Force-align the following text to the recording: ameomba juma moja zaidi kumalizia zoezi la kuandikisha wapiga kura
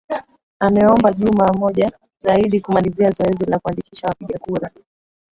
ameomba 0.59 1.13
juma 1.13 1.53
moja 1.53 1.91
zaidi 2.23 2.61
kumalizia 2.61 3.11
zoezi 3.11 3.45
la 3.45 3.59
kuandikisha 3.59 4.07
wapiga 4.07 4.39
kura 4.39 4.71